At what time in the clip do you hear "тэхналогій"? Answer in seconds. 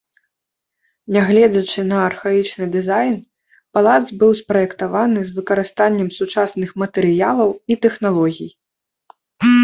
7.85-8.49